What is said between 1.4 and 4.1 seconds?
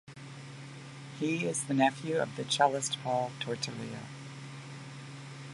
is the nephew of the cellist Paul Tortelier.